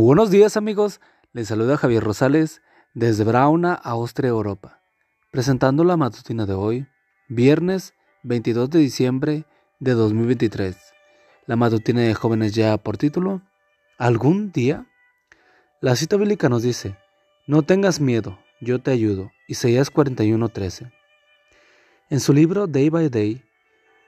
Buenos 0.00 0.30
días 0.30 0.56
amigos, 0.56 1.00
les 1.32 1.48
saluda 1.48 1.76
Javier 1.76 2.04
Rosales 2.04 2.62
desde 2.94 3.24
Brauna, 3.24 3.74
Austria, 3.74 4.28
Europa, 4.28 4.80
presentando 5.32 5.82
la 5.82 5.96
matutina 5.96 6.46
de 6.46 6.52
hoy, 6.54 6.86
viernes 7.28 7.94
22 8.22 8.70
de 8.70 8.78
diciembre 8.78 9.44
de 9.80 9.94
2023. 9.94 10.76
La 11.46 11.56
matutina 11.56 12.02
de 12.02 12.14
jóvenes 12.14 12.54
ya 12.54 12.76
por 12.78 12.96
título, 12.96 13.42
¿Algún 13.98 14.52
día? 14.52 14.86
La 15.80 15.96
cita 15.96 16.16
bíblica 16.16 16.48
nos 16.48 16.62
dice, 16.62 16.96
no 17.48 17.62
tengas 17.62 18.00
miedo, 18.00 18.38
yo 18.60 18.80
te 18.80 18.92
ayudo. 18.92 19.32
Isaías 19.48 19.92
41:13. 19.92 20.92
En 22.08 22.20
su 22.20 22.32
libro 22.32 22.68
Day 22.68 22.88
by 22.88 23.08
Day, 23.08 23.42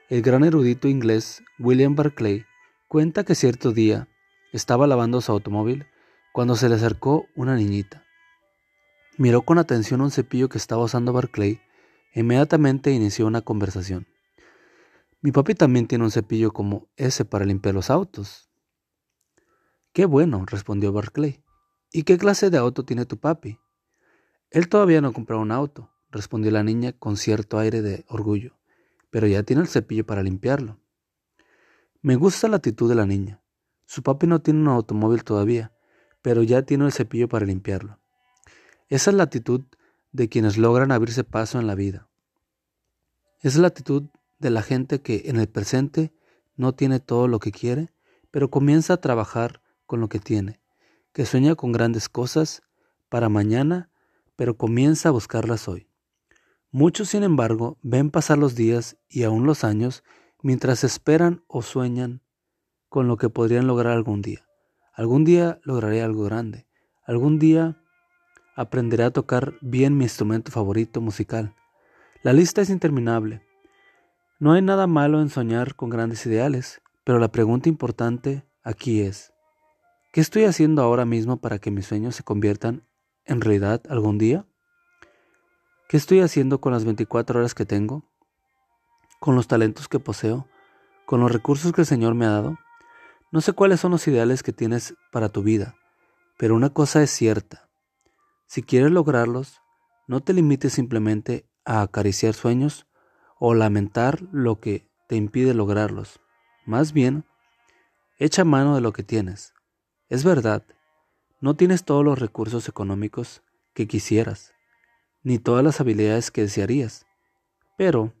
el 0.07 0.21
gran 0.21 0.45
erudito 0.45 0.87
inglés 0.87 1.43
William 1.59 1.95
Barclay 1.95 2.45
cuenta 2.87 3.25
que 3.25 3.35
cierto 3.35 3.73
día 3.73 4.07
estaba 4.51 4.87
lavando 4.87 5.21
su 5.21 5.31
automóvil 5.31 5.85
cuando 6.33 6.55
se 6.55 6.69
le 6.69 6.75
acercó 6.75 7.25
una 7.35 7.55
niñita. 7.55 8.03
Miró 9.17 9.43
con 9.43 9.57
atención 9.57 10.01
un 10.01 10.11
cepillo 10.11 10.49
que 10.49 10.57
estaba 10.57 10.83
usando 10.83 11.13
Barclay 11.13 11.61
e 12.13 12.21
inmediatamente 12.21 12.91
inició 12.91 13.27
una 13.27 13.41
conversación. 13.41 14.07
Mi 15.21 15.31
papi 15.31 15.53
también 15.53 15.87
tiene 15.87 16.03
un 16.03 16.11
cepillo 16.11 16.51
como 16.51 16.89
ese 16.95 17.25
para 17.25 17.45
limpiar 17.45 17.75
los 17.75 17.89
autos. 17.89 18.49
Qué 19.93 20.05
bueno, 20.05 20.45
respondió 20.47 20.91
Barclay. 20.91 21.43
¿Y 21.91 22.03
qué 22.03 22.17
clase 22.17 22.49
de 22.49 22.57
auto 22.57 22.85
tiene 22.85 23.05
tu 23.05 23.19
papi? 23.19 23.59
Él 24.49 24.69
todavía 24.69 25.01
no 25.01 25.09
ha 25.09 25.13
comprado 25.13 25.41
un 25.41 25.51
auto, 25.51 25.91
respondió 26.09 26.51
la 26.51 26.63
niña 26.63 26.93
con 26.93 27.17
cierto 27.17 27.59
aire 27.59 27.81
de 27.81 28.05
orgullo, 28.07 28.57
pero 29.09 29.27
ya 29.27 29.43
tiene 29.43 29.61
el 29.61 29.67
cepillo 29.67 30.05
para 30.05 30.23
limpiarlo. 30.23 30.79
Me 32.01 32.15
gusta 32.15 32.47
la 32.47 32.57
actitud 32.57 32.89
de 32.89 32.95
la 32.95 33.05
niña. 33.05 33.40
Su 33.91 34.03
papi 34.03 34.25
no 34.25 34.41
tiene 34.41 34.61
un 34.61 34.69
automóvil 34.69 35.25
todavía, 35.25 35.73
pero 36.21 36.43
ya 36.43 36.61
tiene 36.61 36.85
el 36.85 36.93
cepillo 36.93 37.27
para 37.27 37.45
limpiarlo. 37.45 37.99
Esa 38.87 39.11
es 39.11 39.17
la 39.17 39.23
actitud 39.23 39.65
de 40.13 40.29
quienes 40.29 40.57
logran 40.57 40.93
abrirse 40.93 41.25
paso 41.25 41.59
en 41.59 41.67
la 41.67 41.75
vida. 41.75 42.07
Es 43.41 43.57
la 43.57 43.67
actitud 43.67 44.03
de 44.39 44.49
la 44.49 44.61
gente 44.61 45.01
que 45.01 45.23
en 45.25 45.41
el 45.41 45.49
presente 45.49 46.13
no 46.55 46.73
tiene 46.73 47.01
todo 47.01 47.27
lo 47.27 47.39
que 47.39 47.51
quiere, 47.51 47.91
pero 48.31 48.49
comienza 48.49 48.93
a 48.93 49.01
trabajar 49.01 49.61
con 49.85 49.99
lo 49.99 50.07
que 50.07 50.19
tiene, 50.19 50.61
que 51.11 51.25
sueña 51.25 51.55
con 51.55 51.73
grandes 51.73 52.07
cosas 52.07 52.63
para 53.09 53.27
mañana, 53.27 53.89
pero 54.37 54.55
comienza 54.55 55.09
a 55.09 55.11
buscarlas 55.11 55.67
hoy. 55.67 55.89
Muchos, 56.71 57.09
sin 57.09 57.23
embargo, 57.23 57.77
ven 57.81 58.09
pasar 58.09 58.37
los 58.37 58.55
días 58.55 58.95
y 59.09 59.23
aún 59.23 59.45
los 59.45 59.65
años 59.65 60.05
mientras 60.41 60.85
esperan 60.85 61.43
o 61.47 61.61
sueñan 61.61 62.21
con 62.91 63.07
lo 63.07 63.15
que 63.15 63.29
podrían 63.29 63.67
lograr 63.67 63.93
algún 63.93 64.21
día. 64.21 64.45
Algún 64.93 65.23
día 65.23 65.61
lograré 65.63 66.01
algo 66.01 66.25
grande. 66.25 66.67
Algún 67.05 67.39
día 67.39 67.81
aprenderé 68.57 69.05
a 69.05 69.11
tocar 69.11 69.53
bien 69.61 69.97
mi 69.97 70.03
instrumento 70.03 70.51
favorito 70.51 70.99
musical. 70.99 71.55
La 72.21 72.33
lista 72.33 72.59
es 72.59 72.69
interminable. 72.69 73.47
No 74.39 74.51
hay 74.51 74.61
nada 74.61 74.87
malo 74.87 75.21
en 75.21 75.29
soñar 75.29 75.75
con 75.75 75.89
grandes 75.89 76.25
ideales, 76.25 76.81
pero 77.05 77.17
la 77.17 77.31
pregunta 77.31 77.69
importante 77.69 78.45
aquí 78.61 78.99
es, 78.99 79.31
¿qué 80.11 80.19
estoy 80.19 80.43
haciendo 80.43 80.81
ahora 80.81 81.05
mismo 81.05 81.37
para 81.37 81.59
que 81.59 81.71
mis 81.71 81.85
sueños 81.85 82.17
se 82.17 82.23
conviertan 82.23 82.85
en 83.23 83.39
realidad 83.39 83.81
algún 83.87 84.17
día? 84.17 84.45
¿Qué 85.87 85.95
estoy 85.95 86.19
haciendo 86.19 86.59
con 86.59 86.73
las 86.73 86.83
24 86.83 87.39
horas 87.39 87.55
que 87.55 87.65
tengo? 87.65 88.03
¿Con 89.21 89.35
los 89.35 89.47
talentos 89.47 89.87
que 89.87 89.99
poseo? 89.99 90.45
¿Con 91.05 91.21
los 91.21 91.31
recursos 91.31 91.71
que 91.71 91.81
el 91.81 91.87
Señor 91.87 92.15
me 92.15 92.25
ha 92.25 92.31
dado? 92.31 92.57
No 93.31 93.39
sé 93.39 93.53
cuáles 93.53 93.79
son 93.79 93.91
los 93.91 94.05
ideales 94.07 94.43
que 94.43 94.51
tienes 94.51 94.95
para 95.09 95.29
tu 95.29 95.41
vida, 95.41 95.75
pero 96.37 96.53
una 96.53 96.71
cosa 96.71 97.01
es 97.01 97.11
cierta. 97.11 97.69
Si 98.45 98.61
quieres 98.61 98.91
lograrlos, 98.91 99.61
no 100.05 100.19
te 100.19 100.33
limites 100.33 100.73
simplemente 100.73 101.47
a 101.63 101.81
acariciar 101.81 102.33
sueños 102.33 102.87
o 103.39 103.53
lamentar 103.53 104.21
lo 104.33 104.59
que 104.59 104.85
te 105.07 105.15
impide 105.15 105.53
lograrlos. 105.53 106.19
Más 106.65 106.91
bien, 106.91 107.23
echa 108.19 108.43
mano 108.43 108.75
de 108.75 108.81
lo 108.81 108.91
que 108.91 109.03
tienes. 109.03 109.53
Es 110.09 110.25
verdad, 110.25 110.65
no 111.39 111.55
tienes 111.55 111.85
todos 111.85 112.03
los 112.03 112.19
recursos 112.19 112.67
económicos 112.67 113.43
que 113.73 113.87
quisieras, 113.87 114.53
ni 115.23 115.39
todas 115.39 115.63
las 115.63 115.79
habilidades 115.79 116.31
que 116.31 116.41
desearías, 116.41 117.05
pero 117.77 118.13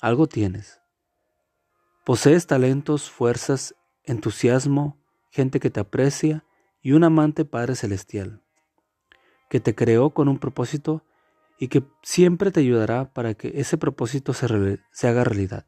algo 0.00 0.26
tienes. 0.26 0.80
Posees 2.06 2.46
talentos, 2.46 3.10
fuerzas 3.10 3.74
entusiasmo, 4.04 4.98
gente 5.30 5.60
que 5.60 5.70
te 5.70 5.80
aprecia 5.80 6.44
y 6.82 6.92
un 6.92 7.04
amante 7.04 7.44
Padre 7.44 7.74
Celestial, 7.74 8.42
que 9.48 9.60
te 9.60 9.74
creó 9.74 10.10
con 10.10 10.28
un 10.28 10.38
propósito 10.38 11.02
y 11.58 11.68
que 11.68 11.84
siempre 12.02 12.50
te 12.50 12.60
ayudará 12.60 13.12
para 13.12 13.34
que 13.34 13.52
ese 13.54 13.78
propósito 13.78 14.34
se, 14.34 14.80
se 14.92 15.08
haga 15.08 15.24
realidad. 15.24 15.66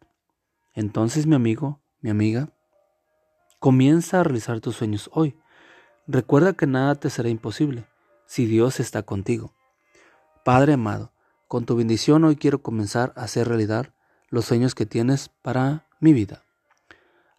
Entonces, 0.74 1.26
mi 1.26 1.34
amigo, 1.34 1.80
mi 2.00 2.10
amiga, 2.10 2.50
comienza 3.58 4.20
a 4.20 4.24
realizar 4.24 4.60
tus 4.60 4.76
sueños 4.76 5.10
hoy. 5.12 5.38
Recuerda 6.06 6.53
que 6.53 6.66
nada 6.66 6.94
te 6.94 7.10
será 7.10 7.28
imposible 7.28 7.86
si 8.26 8.47
Dios 8.47 8.80
está 8.80 9.03
contigo. 9.03 9.54
Padre 10.44 10.74
amado, 10.74 11.12
con 11.48 11.64
tu 11.64 11.76
bendición 11.76 12.24
hoy 12.24 12.36
quiero 12.36 12.62
comenzar 12.62 13.12
a 13.16 13.22
hacer 13.22 13.48
realidad 13.48 13.94
los 14.28 14.44
sueños 14.44 14.74
que 14.74 14.86
tienes 14.86 15.30
para 15.42 15.86
mi 16.00 16.12
vida. 16.12 16.45